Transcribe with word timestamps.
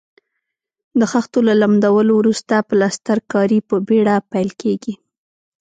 د 0.99 1.01
خښتو 1.11 1.39
له 1.47 1.53
لمدولو 1.61 2.11
وروسته 2.17 2.55
پلسترکاري 2.69 3.59
په 3.69 3.75
بېړه 3.87 4.15
پیل 4.31 4.49
کیږي. 4.61 4.93